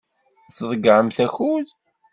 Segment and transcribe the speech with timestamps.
[0.47, 1.67] Ad tḍeyyɛemt akud.